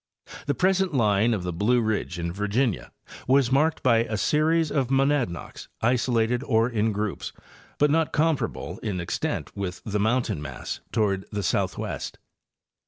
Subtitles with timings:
[0.47, 2.91] The present line of the Blue ridge in Virginia
[3.27, 7.33] was marked by a series of monad nocks, isolated or in groups,
[7.77, 12.17] but not comparable in extent with the mountain mass toward the southwest.